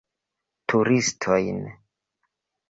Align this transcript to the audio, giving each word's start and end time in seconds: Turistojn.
Turistojn. 0.73 1.61